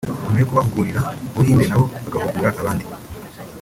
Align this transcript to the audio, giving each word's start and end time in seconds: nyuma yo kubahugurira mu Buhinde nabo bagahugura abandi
nyuma 0.23 0.39
yo 0.41 0.47
kubahugurira 0.49 1.01
mu 1.23 1.29
Buhinde 1.35 1.65
nabo 1.67 1.85
bagahugura 2.03 2.47
abandi 2.61 2.85